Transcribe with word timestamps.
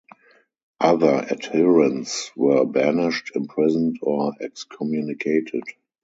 Other 0.79 1.13
adherents 1.29 2.31
were 2.35 2.65
banished, 2.65 3.33
imprisoned, 3.35 3.99
or 4.01 4.33
excommunicated. 4.41 5.61